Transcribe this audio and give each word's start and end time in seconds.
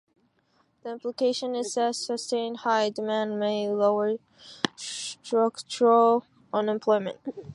The 0.81 0.93
implication 0.93 1.53
is 1.53 1.75
that 1.75 1.93
sustained 1.93 2.57
high 2.61 2.89
demand 2.89 3.39
may 3.39 3.67
lower 3.69 4.17
structural 4.75 6.25
unemployment. 6.51 7.19